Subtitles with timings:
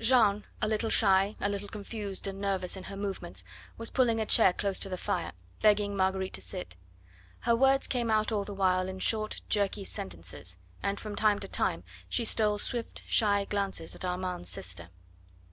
[0.00, 3.44] Jeanne, a little shy, a little confused and nervous in her movements,
[3.78, 5.30] was pulling a chair close to the fire,
[5.62, 6.74] begging Marguerite to sit.
[7.42, 11.46] Her words came out all the while in short jerky sentences, and from time to
[11.46, 14.88] time she stole swift shy glances at Armand's sister.